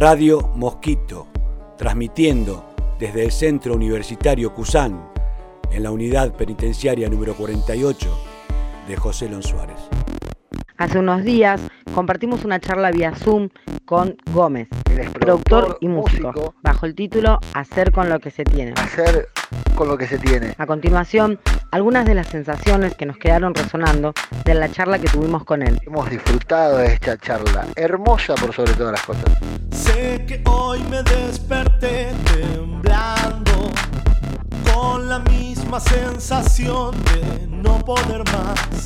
Radio 0.00 0.52
Mosquito, 0.54 1.26
transmitiendo 1.76 2.64
desde 3.00 3.24
el 3.24 3.32
Centro 3.32 3.74
Universitario 3.74 4.54
Cusán, 4.54 5.10
en 5.72 5.82
la 5.82 5.90
unidad 5.90 6.34
penitenciaria 6.34 7.08
número 7.08 7.34
48 7.34 8.08
de 8.86 8.96
José 8.96 9.28
Lon 9.28 9.42
Suárez. 9.42 9.76
Hace 10.76 11.00
unos 11.00 11.24
días 11.24 11.60
compartimos 11.96 12.44
una 12.44 12.60
charla 12.60 12.92
vía 12.92 13.12
Zoom 13.16 13.48
con 13.86 14.16
Gómez, 14.32 14.68
productor, 15.14 15.78
y 15.80 15.88
músico, 15.88 16.54
bajo 16.62 16.86
el 16.86 16.94
título 16.94 17.40
Hacer 17.54 17.90
con 17.90 18.08
lo 18.08 18.20
que 18.20 18.30
se 18.30 18.44
tiene. 18.44 18.74
Hacer 18.76 19.30
con 19.74 19.88
lo 19.88 19.98
que 19.98 20.06
se 20.06 20.18
tiene. 20.18 20.54
A 20.58 20.66
continuación, 20.66 21.40
algunas 21.72 22.06
de 22.06 22.14
las 22.14 22.28
sensaciones 22.28 22.94
que 22.94 23.04
nos 23.04 23.18
quedaron 23.18 23.52
resonando 23.52 24.12
de 24.44 24.54
la 24.54 24.70
charla 24.70 25.00
que 25.00 25.08
tuvimos 25.08 25.42
con 25.42 25.60
él. 25.62 25.76
Hemos 25.84 26.08
disfrutado 26.08 26.78
de 26.78 26.86
esta 26.86 27.16
charla, 27.16 27.66
hermosa 27.74 28.36
por 28.36 28.54
sobre 28.54 28.74
todas 28.74 28.92
las 28.92 29.02
cosas. 29.02 29.40
Sé 29.88 30.24
que 30.26 30.42
hoy 30.44 30.80
me 30.90 31.02
desperté 31.02 32.12
temblando 32.24 33.70
con 34.70 35.08
la 35.08 35.18
misma 35.20 35.80
sensación 35.80 36.94
de 37.04 37.46
no 37.46 37.78
poder 37.78 38.22
más 38.30 38.84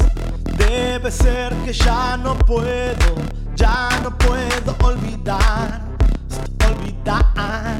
Debe 0.56 1.10
ser 1.10 1.52
que 1.64 1.72
ya 1.72 2.16
no 2.16 2.38
puedo, 2.38 3.16
ya 3.56 3.88
no 4.04 4.16
puedo 4.16 4.76
olvidar, 4.84 5.82
olvidar. 6.70 7.76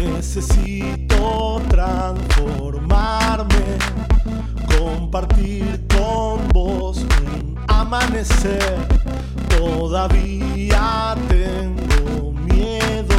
Necesito 0.00 1.60
transformarme, 1.68 3.76
compartir 4.78 5.86
con 5.88 6.48
vos 6.48 7.04
un 7.26 7.58
amanecer. 7.68 9.01
Todavía 9.56 11.14
tengo 11.28 12.32
miedo, 12.32 13.14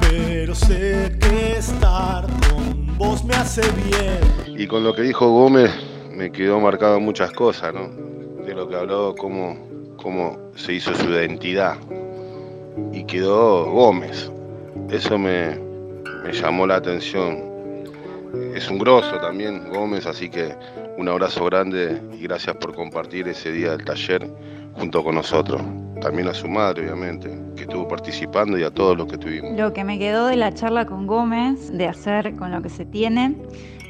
pero 0.00 0.54
sé 0.54 1.16
que 1.20 1.58
estar 1.58 2.26
con 2.48 2.96
vos 2.96 3.24
me 3.24 3.34
hace 3.34 3.62
bien. 3.72 4.58
Y 4.60 4.66
con 4.66 4.84
lo 4.84 4.94
que 4.94 5.02
dijo 5.02 5.28
Gómez, 5.28 5.70
me 6.10 6.30
quedó 6.30 6.60
marcado 6.60 7.00
muchas 7.00 7.32
cosas, 7.32 7.74
¿no? 7.74 7.88
De 8.44 8.54
lo 8.54 8.68
que 8.68 8.76
habló, 8.76 9.14
cómo, 9.16 9.56
cómo 9.96 10.38
se 10.54 10.74
hizo 10.74 10.94
su 10.94 11.10
identidad. 11.10 11.76
Y 12.92 13.04
quedó 13.04 13.70
Gómez. 13.70 14.30
Eso 14.90 15.18
me, 15.18 15.58
llamó 16.32 16.66
la 16.66 16.76
atención. 16.76 17.52
Es 18.54 18.68
un 18.68 18.78
grosso 18.78 19.18
también, 19.18 19.68
Gómez, 19.70 20.06
así 20.06 20.28
que 20.28 20.54
un 20.96 21.08
abrazo 21.08 21.44
grande 21.46 22.00
y 22.12 22.22
gracias 22.22 22.56
por 22.56 22.74
compartir 22.74 23.28
ese 23.28 23.52
día 23.52 23.70
del 23.70 23.84
taller 23.84 24.28
junto 24.74 25.02
con 25.02 25.14
nosotros. 25.14 25.60
También 26.00 26.28
a 26.28 26.34
su 26.34 26.48
madre, 26.48 26.84
obviamente, 26.84 27.30
que 27.56 27.62
estuvo 27.62 27.86
participando 27.88 28.58
y 28.58 28.64
a 28.64 28.70
todos 28.70 28.96
los 28.96 29.06
que 29.06 29.18
tuvimos. 29.18 29.56
Lo 29.56 29.72
que 29.72 29.84
me 29.84 29.98
quedó 29.98 30.26
de 30.26 30.36
la 30.36 30.52
charla 30.52 30.86
con 30.86 31.06
Gómez, 31.06 31.72
de 31.72 31.86
hacer 31.86 32.34
con 32.36 32.50
lo 32.50 32.62
que 32.62 32.68
se 32.68 32.84
tiene, 32.84 33.36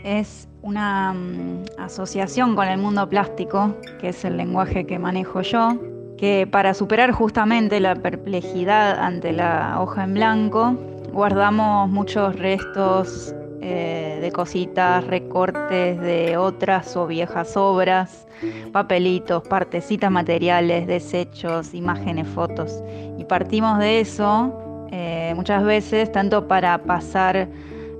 es 0.05 0.49
una 0.63 1.13
mm, 1.13 1.65
asociación 1.79 2.55
con 2.55 2.69
el 2.69 2.79
mundo 2.79 3.09
plástico, 3.09 3.75
que 4.01 4.11
es 4.11 4.25
el 4.25 4.37
lenguaje 4.37 4.87
que 4.87 4.99
manejo 4.99 5.41
yo, 5.43 5.79
que 6.17 6.47
para 6.51 6.75
superar 6.75 7.11
justamente 7.13 7.81
la 7.81 7.95
perplejidad 7.97 8.99
ante 8.99 9.33
la 9.33 9.81
hoja 9.81 10.05
en 10.05 10.15
blanco, 10.15 10.77
guardamos 11.13 11.91
muchos 11.91 12.37
restos 12.37 13.35
eh, 13.67 14.19
de 14.21 14.31
cositas, 14.31 15.07
recortes 15.07 15.99
de 15.99 16.37
otras 16.37 16.99
o 16.99 17.07
viejas 17.07 17.57
obras, 17.57 18.27
papelitos, 18.73 19.43
partecitas 19.49 20.11
materiales, 20.11 20.87
desechos, 20.87 21.73
imágenes, 21.73 22.29
fotos. 22.29 22.83
Y 23.17 23.25
partimos 23.25 23.79
de 23.79 24.01
eso 24.01 24.53
eh, 24.93 25.33
muchas 25.35 25.65
veces, 25.65 26.13
tanto 26.13 26.47
para 26.47 26.77
pasar 26.77 27.49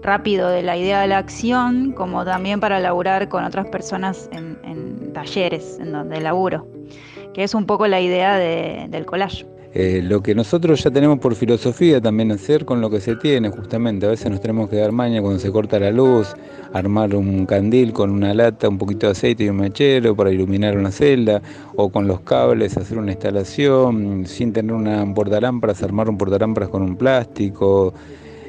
rápido 0.03 0.51
de 0.51 0.63
la 0.63 0.77
idea 0.77 1.01
de 1.01 1.07
la 1.07 1.17
acción, 1.17 1.93
como 1.93 2.27
también 2.27 2.61
para 2.61 2.79
laburar 2.79 3.31
con 3.31 3.43
otras 3.43 3.67
personas 3.69 4.29
en, 4.33 5.15
talleres, 5.15 5.79
en 5.81 5.93
donde 5.93 6.21
laburo, 6.21 6.67
que 7.33 7.43
es 7.43 7.55
un 7.55 7.65
poco 7.65 7.87
la 7.87 8.03
idea 8.03 8.37
del 8.37 9.07
collage. 9.07 9.47
Eh, 9.77 10.03
lo 10.05 10.23
que 10.23 10.37
nosotros 10.37 10.85
ya 10.85 10.91
tenemos 10.93 11.19
por 11.19 11.35
filosofía 11.35 12.01
también 12.01 12.31
hacer 12.31 12.65
con 12.65 12.81
lo 12.81 12.91
que 12.91 13.01
se 13.01 13.17
tiene, 13.17 13.51
justamente. 13.51 14.07
A 14.07 14.11
veces 14.11 14.31
nos 14.31 14.41
tenemos 14.41 14.69
que 14.69 14.77
dar 14.77 14.93
maña 14.93 15.21
cuando 15.21 15.41
se 15.41 15.51
corta 15.51 15.81
la 15.81 15.91
luz, 15.91 16.33
armar 16.73 17.13
un 17.17 17.45
candil 17.45 17.93
con 17.93 18.11
una 18.11 18.33
lata, 18.35 18.69
un 18.69 18.79
poquito 18.79 19.09
de 19.09 19.13
aceite 19.13 19.43
y 19.43 19.49
un 19.49 19.57
mechero 19.57 20.15
para 20.15 20.31
iluminar 20.31 20.79
una 20.79 20.93
celda, 20.93 21.43
o 21.75 21.89
con 21.89 22.07
los 22.07 22.21
cables 22.21 22.77
hacer 22.77 22.99
una 22.99 23.11
instalación, 23.11 24.27
sin 24.27 24.53
tener 24.53 24.73
una 24.73 25.13
portalámparas, 25.13 25.83
armar 25.83 26.09
un 26.09 26.19
portalámparas 26.19 26.69
con 26.69 26.83
un 26.83 26.95
plástico, 26.95 27.93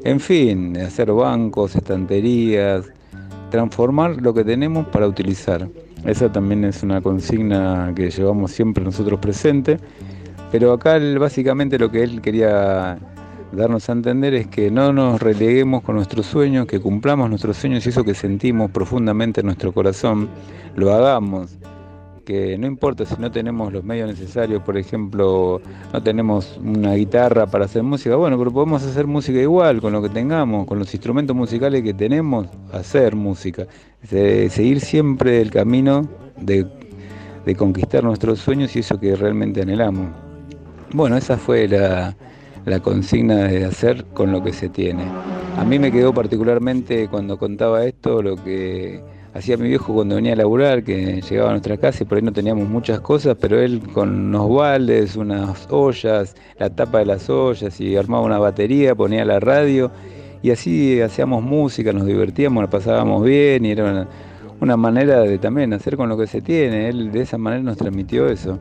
en 0.04 0.20
fin, 0.20 0.78
hacer 0.78 1.12
bancos, 1.12 1.76
estanterías, 1.76 2.86
transformar 3.50 4.22
lo 4.22 4.32
que 4.32 4.44
tenemos 4.44 4.86
para 4.90 5.08
utilizar. 5.08 5.68
Esa 6.06 6.32
también 6.32 6.64
es 6.66 6.84
una 6.84 7.02
consigna 7.02 7.92
que 7.96 8.12
llevamos 8.12 8.52
siempre 8.52 8.84
nosotros 8.84 9.20
presente, 9.20 9.80
pero 10.58 10.72
acá 10.72 10.98
básicamente 11.20 11.78
lo 11.78 11.92
que 11.92 12.02
él 12.02 12.22
quería 12.22 12.98
darnos 13.52 13.90
a 13.90 13.92
entender 13.92 14.34
es 14.34 14.48
que 14.48 14.72
no 14.72 14.94
nos 14.94 15.22
releguemos 15.22 15.84
con 15.84 15.98
nuestros 15.98 16.28
sueños, 16.28 16.66
que 16.66 16.80
cumplamos 16.80 17.30
nuestros 17.30 17.58
sueños 17.58 17.86
y 17.86 17.90
eso 17.90 18.06
que 18.06 18.14
sentimos 18.14 18.72
profundamente 18.72 19.42
en 19.42 19.48
nuestro 19.48 19.74
corazón, 19.74 20.30
lo 20.78 20.94
hagamos 20.94 21.58
que 22.24 22.58
no 22.58 22.68
importa 22.68 23.06
si 23.06 23.16
no 23.20 23.30
tenemos 23.30 23.74
los 23.74 23.84
medios 23.84 24.08
necesarios, 24.08 24.64
por 24.64 24.78
ejemplo, 24.78 25.62
no 25.92 26.02
tenemos 26.02 26.58
una 26.58 26.94
guitarra 26.94 27.48
para 27.48 27.66
hacer 27.66 27.84
música, 27.84 28.16
bueno, 28.16 28.38
pero 28.38 28.50
podemos 28.50 28.82
hacer 28.82 29.08
música 29.08 29.40
igual, 29.42 29.82
con 29.82 29.92
lo 29.92 30.02
que 30.02 30.10
tengamos, 30.10 30.66
con 30.68 30.80
los 30.80 30.94
instrumentos 30.94 31.36
musicales 31.36 31.84
que 31.84 31.94
tenemos, 31.94 32.48
hacer 32.72 33.14
música. 33.14 33.68
seguir 34.08 34.80
siempre 34.80 35.42
el 35.42 35.52
camino 35.52 36.08
de, 36.38 36.66
conquistar 37.58 38.06
nuestros 38.06 38.40
sueños 38.40 38.74
y 38.78 38.80
eso 38.80 38.98
que 38.98 39.18
realmente 39.18 39.62
anhelamos. 39.62 40.25
Bueno, 40.96 41.18
esa 41.18 41.36
fue 41.36 41.68
la, 41.68 42.16
la 42.64 42.80
consigna 42.80 43.50
de 43.50 43.66
hacer 43.66 44.06
con 44.14 44.32
lo 44.32 44.42
que 44.42 44.54
se 44.54 44.70
tiene. 44.70 45.04
A 45.58 45.66
mí 45.66 45.78
me 45.78 45.92
quedó 45.92 46.14
particularmente 46.14 47.10
cuando 47.10 47.38
contaba 47.38 47.84
esto 47.84 48.22
lo 48.22 48.42
que 48.42 49.04
hacía 49.34 49.58
mi 49.58 49.68
viejo 49.68 49.94
cuando 49.94 50.16
venía 50.16 50.32
a 50.32 50.36
laburar, 50.38 50.86
que 50.86 51.22
llegaba 51.22 51.50
a 51.50 51.52
nuestra 51.52 51.76
casa 51.76 52.04
y 52.04 52.06
por 52.06 52.18
ahí 52.18 52.24
no 52.24 52.32
teníamos 52.32 52.70
muchas 52.70 53.02
cosas, 53.02 53.36
pero 53.38 53.60
él 53.60 53.82
con 53.92 54.28
unos 54.28 54.50
baldes, 54.50 55.18
unas 55.18 55.68
ollas, 55.70 56.34
la 56.58 56.70
tapa 56.70 57.00
de 57.00 57.08
las 57.08 57.30
ollas 57.30 57.78
y 57.82 57.98
armaba 57.98 58.24
una 58.24 58.40
batería, 58.40 58.96
ponía 58.96 59.26
la 59.26 59.42
radio 59.42 59.92
y 60.42 60.52
así 60.52 61.02
hacíamos 61.02 61.44
música, 61.44 61.92
nos 61.92 62.06
divertíamos, 62.06 62.64
la 62.64 62.70
pasábamos 62.70 63.22
bien 63.22 63.66
y 63.66 63.72
era 63.72 64.08
una, 64.62 64.78
manera 64.78 65.20
de 65.20 65.40
también 65.40 65.74
hacer 65.74 65.98
con 65.98 66.08
lo 66.08 66.18
que 66.18 66.28
se 66.28 66.42
tiene, 66.42 66.88
él 66.88 67.12
de 67.12 67.24
esa 67.24 67.38
manera 67.38 67.62
nos 67.64 67.76
transmitió 67.76 68.30
eso. 68.30 68.60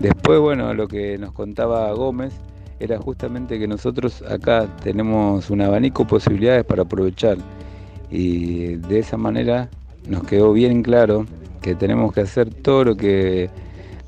Después, 0.00 0.40
bueno, 0.40 0.72
lo 0.72 0.88
que 0.88 1.18
nos 1.18 1.32
contaba 1.32 1.92
Gómez 1.92 2.32
era 2.80 2.98
justamente 2.98 3.58
que 3.58 3.68
nosotros 3.68 4.22
acá 4.22 4.66
tenemos 4.82 5.50
un 5.50 5.60
abanico 5.60 6.04
de 6.04 6.08
posibilidades 6.08 6.64
para 6.64 6.82
aprovechar. 6.82 7.36
Y 8.10 8.76
de 8.76 8.98
esa 8.98 9.18
manera 9.18 9.68
nos 10.08 10.24
quedó 10.24 10.54
bien 10.54 10.82
claro 10.82 11.26
que 11.60 11.74
tenemos 11.74 12.14
que 12.14 12.22
hacer 12.22 12.52
todo 12.52 12.84
lo 12.84 12.96
que 12.96 13.50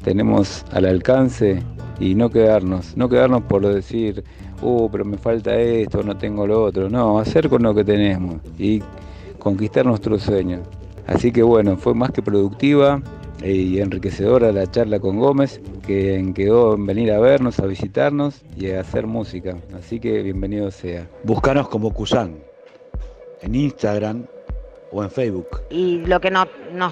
tenemos 0.03 0.65
al 0.73 0.87
alcance 0.87 1.63
y 2.01 2.15
no 2.15 2.31
quedarnos, 2.31 2.97
no 2.97 3.11
quedarnos 3.11 3.43
por 3.43 3.67
decir, 3.67 4.25
uh, 4.63 4.89
pero 4.91 5.05
me 5.05 5.19
falta 5.19 5.55
esto, 5.55 6.03
no 6.03 6.17
tengo 6.17 6.47
lo 6.47 6.65
otro, 6.65 6.89
no, 6.89 7.19
hacer 7.19 7.51
con 7.51 7.63
lo 7.63 7.75
que 7.75 7.85
tenemos 7.85 8.37
y 8.59 8.83
conquistar 9.39 9.85
nuestros 9.85 10.23
sueños. 10.23 10.61
Así 11.07 11.31
que 11.31 11.43
bueno, 11.43 11.77
fue 11.77 11.95
más 11.95 12.11
que 12.13 12.23
productiva 12.23 13.03
y 13.45 13.81
enriquecedora 13.81 14.53
la 14.53 14.71
charla 14.71 15.01
con 15.01 15.19
Gómez, 15.19 15.61
que 15.87 16.33
quedó 16.35 16.75
en 16.75 16.87
venir 16.87 17.13
a 17.13 17.19
vernos, 17.19 17.59
a 17.59 17.67
visitarnos 17.67 18.43
y 18.57 18.71
a 18.71 18.81
hacer 18.81 19.07
música. 19.07 19.57
Así 19.77 20.01
que 20.01 20.23
bienvenido 20.23 20.71
sea. 20.71 21.09
Búscanos 21.25 21.69
como 21.69 21.93
Cusán 21.93 22.37
en 23.43 23.55
Instagram, 23.55 24.27
o 24.93 25.03
en 25.03 25.11
Facebook. 25.11 25.63
Y 25.71 26.05
lo 26.07 26.21
que 26.21 26.31
nos, 26.31 26.49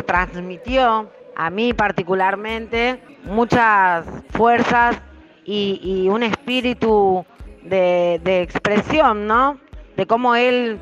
transmitió, 0.07 1.09
a 1.37 1.51
mí 1.51 1.73
particularmente, 1.73 3.01
muchas 3.25 4.05
fuerzas 4.31 5.01
y, 5.45 6.09
un 6.09 6.23
espíritu 6.23 7.25
de, 7.63 8.21
de, 8.25 8.43
expresión, 8.43 9.27
¿no? 9.27 9.59
De 9.97 10.07
cómo 10.07 10.35
él 10.35 10.79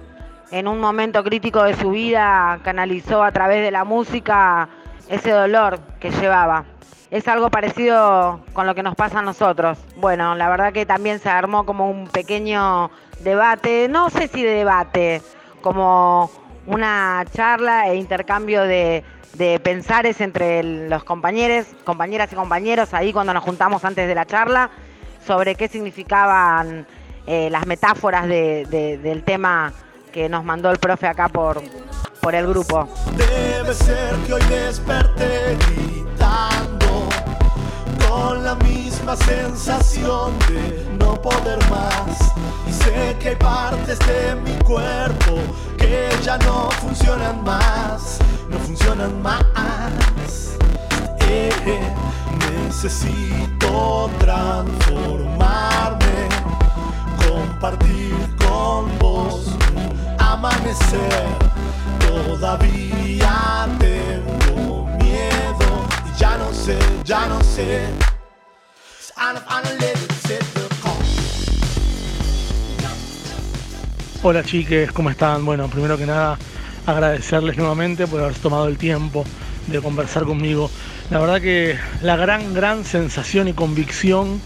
en 0.51 0.69
un 0.69 0.81
momento 0.81 1.23
crítico 1.25 1.63
de 1.63 1.75
su 1.75 1.91
vida 1.91 2.61
canalizó 2.63 3.23
a 3.23 3.33
través 3.33 3.63
de 3.63 3.71
la 3.71 3.85
música 3.85 4.69
ese 5.09 5.31
dolor 5.31 5.81
que 6.01 6.11
llevaba. 6.11 6.65
Es 7.11 7.27
algo 7.27 7.51
parecido 7.51 8.41
con 8.53 8.67
lo 8.67 8.75
que 8.75 8.83
nos 8.83 8.95
pasa 8.95 9.21
a 9.21 9.23
nosotros. 9.23 9.79
Bueno, 9.97 10.35
la 10.35 10.49
verdad 10.51 10.73
que 10.73 10.85
también 10.85 11.19
se 11.21 11.31
armó 11.31 11.65
como 11.65 11.91
un 11.91 12.07
pequeño 12.09 12.91
debate, 13.21 13.89
no 13.89 14.11
sé 14.11 14.29
si 14.29 14.43
de 14.43 14.51
debate, 14.51 15.23
como 15.63 16.31
una 16.67 17.25
charla 17.35 17.89
e 17.89 17.97
intercambio 17.97 18.63
de, 18.63 19.03
pensares 19.63 20.21
entre 20.21 20.63
los 20.63 21.05
compañeros, 21.05 21.67
compañeras 21.85 22.31
y 22.33 22.37
compañeros 22.37 22.93
ahí 22.93 23.13
cuando 23.13 23.33
nos 23.33 23.45
juntamos 23.45 23.85
antes 23.85 24.07
de 24.07 24.15
la 24.15 24.27
charla. 24.27 24.71
sobre 25.27 25.55
qué 25.55 25.69
significaban 25.69 26.87
eh, 27.27 27.51
las 27.51 27.67
metáforas 27.67 28.27
del 28.27 29.23
tema 29.25 29.73
que 30.13 30.29
nos 30.29 30.45
mandó 30.45 30.71
el 30.71 30.79
profe 30.79 31.07
acá 31.07 31.29
por, 31.29 31.63
por 32.21 32.35
el 32.35 32.47
grupo. 32.47 32.89
Debe 33.69 33.85
ser 33.85 34.17
que 34.27 34.33
hoy 34.33 34.43
desperté 34.45 35.59
gritando 35.69 37.07
con 38.09 38.43
la 38.43 38.55
misma 38.55 39.15
sensación 39.15 40.33
de 40.49 40.87
no 40.99 41.21
poder 41.21 41.59
más. 41.69 42.17
Y 42.67 42.73
sé 42.73 43.15
que 43.21 43.29
hay 43.29 43.37
partes 43.37 43.99
de 43.99 44.37
mi 44.37 44.57
cuerpo 44.65 45.35
que 45.77 46.09
ya 46.23 46.39
no 46.39 46.71
funcionan 46.81 47.45
más, 47.45 48.21
no 48.49 48.59
funcionan 48.61 49.21
más. 49.21 49.43
Eh, 51.29 51.51
necesito 52.51 54.11
transformarme, 54.19 56.29
compartir 57.29 58.15
con 58.39 58.99
vos 58.99 59.55
amanecer. 60.17 61.68
Todavía 62.27 63.69
tengo 63.79 64.87
miedo 64.99 65.87
y 66.05 66.19
ya 66.19 66.37
no 66.37 66.53
sé, 66.53 66.77
ya 67.05 67.27
no 67.27 67.41
sé. 67.45 67.87
Hola 74.21 74.43
chiques, 74.43 74.91
¿cómo 74.91 75.11
están? 75.11 75.45
Bueno, 75.45 75.69
primero 75.69 75.97
que 75.97 76.07
nada 76.07 76.37
agradecerles 76.87 77.57
nuevamente 77.57 78.09
por 78.09 78.21
haber 78.21 78.35
tomado 78.35 78.67
el 78.67 78.77
tiempo 78.77 79.25
de 79.69 79.81
conversar 79.81 80.25
conmigo. 80.25 80.71
La 81.11 81.21
verdad 81.21 81.41
que 81.41 81.79
la 82.03 82.17
gran, 82.17 82.53
gran 82.53 82.85
sensación 82.85 83.47
y 83.47 83.53
convicción 83.53 84.41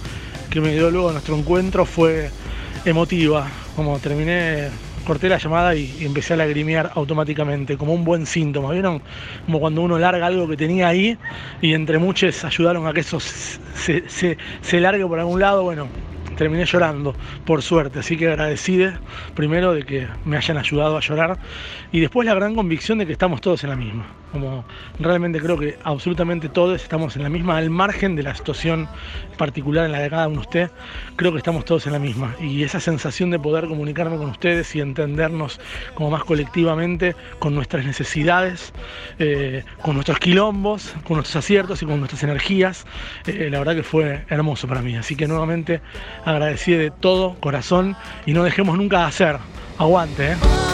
que 0.51 0.61
me 0.61 0.73
dio 0.73 0.91
luego 0.91 1.11
nuestro 1.11 1.37
encuentro 1.37 1.87
fue 1.87 2.31
emotiva. 2.85 3.49
Como 3.75 3.99
terminé 3.99 4.69
corté 5.05 5.29
la 5.29 5.39
llamada 5.39 5.75
y, 5.75 5.97
empecé 6.01 6.35
a 6.35 6.37
lagrimear 6.37 6.91
automáticamente, 6.95 7.77
como 7.77 7.95
un 7.95 8.05
buen 8.05 8.27
síntoma. 8.27 8.73
¿Vieron? 8.73 9.03
Como 9.47 9.61
cuando 9.61 9.83
uno 9.83 9.99
larga 9.99 10.27
algo 10.27 10.49
que 10.49 10.57
tenía 10.57 10.89
ahí 10.89 11.17
y 11.61 11.75
entre 11.75 11.99
muchos 11.99 12.45
ayudaron 12.45 12.87
a 12.87 12.93
que 12.93 13.01
eso 13.01 13.21
se, 13.21 14.05
se 14.09 14.81
largue 14.81 15.07
por 15.07 15.19
algún 15.19 15.41
lado. 15.41 15.63
Bueno, 15.63 15.89
terminé 16.43 16.65
llorando, 16.65 17.15
por 17.45 17.63
suerte. 17.63 18.01
Así 18.01 18.17
que 18.17 18.27
agradecida 18.29 19.01
primero 19.35 19.73
de 19.73 19.85
que 19.85 20.09
me 20.25 20.37
hayan 20.37 20.59
ayudado 20.59 20.97
a 20.97 21.01
llorar 21.01 21.39
y 21.93 22.01
después 22.01 22.27
la 22.27 22.35
gran 22.35 22.55
convicción 22.57 22.99
de 22.99 23.07
que 23.07 23.13
estamos 23.13 23.41
todos 23.41 23.63
en 23.63 23.71
la 23.71 23.77
misma. 23.77 24.07
Como 24.33 24.65
realmente 24.99 25.39
creo 25.41 25.59
que 25.59 25.79
absolutamente 25.85 26.49
todos 26.49 26.83
estamos 26.83 27.17
en 27.17 27.23
la 27.23 27.29
misma, 27.29 27.59
al 27.59 27.69
margen 27.69 28.17
de 28.17 28.23
la 28.23 28.35
situación 28.35 28.89
particular 29.37 29.85
en 29.85 29.93
la 29.93 30.01
de 30.01 30.09
cada 30.09 30.27
uno 30.27 30.37
de 30.37 30.41
usted, 30.41 30.71
creo 31.17 31.33
que 31.33 31.39
estamos 31.39 31.67
todos 31.67 31.87
en 31.87 31.93
la 31.93 31.99
misma. 31.99 32.35
Y 32.41 32.63
esa 32.63 32.81
sensación 32.81 33.31
de 33.31 33.39
poder 33.39 33.69
comunicarme 33.69 34.17
con 34.17 34.31
ustedes 34.31 34.75
y 34.75 34.81
entendernos 34.81 35.61
como 35.95 36.11
más 36.11 36.25
colectivamente 36.25 37.15
con 37.39 37.55
nuestras 37.55 37.85
necesidades, 37.85 38.73
eh, 39.19 39.65
con 39.83 39.95
nuestros 39.95 40.19
quilombos, 40.19 40.95
con 41.05 41.19
nuestros 41.19 41.37
aciertos 41.37 41.83
y 41.83 41.87
con 41.87 41.99
nuestras 41.99 42.23
energías, 42.23 42.87
eh, 43.27 43.49
la 43.51 43.59
verdad 43.59 43.75
que 43.77 43.83
fue 43.83 44.25
hermoso 44.29 44.67
para 44.67 44.81
mí. 44.81 44.97
Así 44.97 45.15
que 45.15 45.29
nuevamente 45.29 45.83
agradecido 46.33 46.81
de 46.81 46.91
todo 46.91 47.37
corazón 47.41 47.97
y 48.27 48.33
no 48.33 48.45
dejemos 48.45 48.77
nunca 48.77 49.01
de 49.01 49.05
hacer. 49.05 49.39
Aguante, 49.79 50.33
¿eh? 50.33 50.72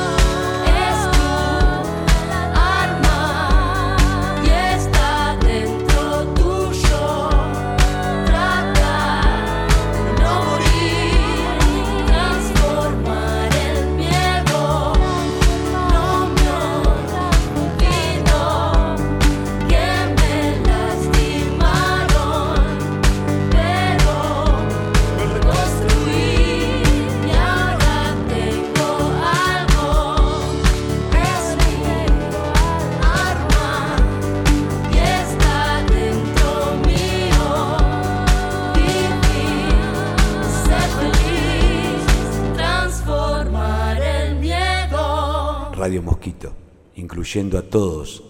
Radio 45.88 46.02
Mosquito, 46.02 46.52
incluyendo 46.96 47.56
a 47.56 47.62
todos 47.62 48.22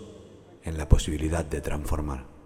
en 0.63 0.79
la 0.79 0.89
posibilidad 0.89 1.45
de 1.45 1.61
transformar. 1.61 2.38